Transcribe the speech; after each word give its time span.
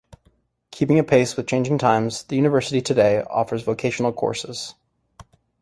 Keeping 0.71 0.97
apace 0.97 1.35
with 1.37 1.45
changing 1.45 1.77
times, 1.77 2.23
the 2.23 2.35
University 2.35 2.81
today 2.81 3.21
offers 3.21 3.61
vocational 3.61 4.11
courses. 4.11 4.73